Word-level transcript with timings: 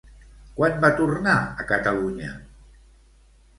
Quan 0.55 0.79
va 0.85 0.91
tornar 1.01 1.35
a 1.35 1.67
Catalunya? 1.73 2.33